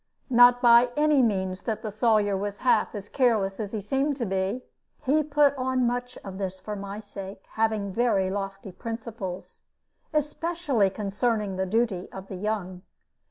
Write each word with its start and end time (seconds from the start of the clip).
Not 0.31 0.63
by 0.63 0.89
any 0.97 1.21
means 1.21 1.61
that 1.61 1.83
the 1.83 1.91
Sawyer 1.91 2.35
was 2.35 2.57
half 2.65 2.95
as 2.95 3.07
careless 3.07 3.59
as 3.59 3.71
he 3.71 3.79
seemed 3.79 4.17
to 4.17 4.25
be; 4.25 4.63
he 5.03 5.21
put 5.21 5.55
on 5.57 5.85
much 5.85 6.17
of 6.23 6.39
this 6.39 6.57
for 6.59 6.75
my 6.75 6.97
sake, 6.99 7.45
having 7.51 7.93
very 7.93 8.31
lofty 8.31 8.71
principles, 8.71 9.61
especially 10.11 10.89
concerning 10.89 11.55
the 11.55 11.67
duty 11.67 12.11
of 12.11 12.29
the 12.29 12.35
young. 12.37 12.81